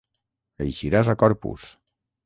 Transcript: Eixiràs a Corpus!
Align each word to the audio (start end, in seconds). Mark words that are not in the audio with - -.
Eixiràs 0.65 1.13
a 1.15 1.17
Corpus! 1.27 1.71